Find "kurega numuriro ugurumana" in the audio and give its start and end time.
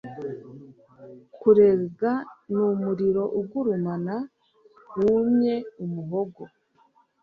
1.39-4.15